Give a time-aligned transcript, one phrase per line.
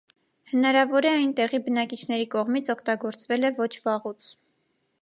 [0.53, 4.33] Հնարավոր է, այն տեղի բնակիչների կողմից օգտագործվել է ոչ վաղուց։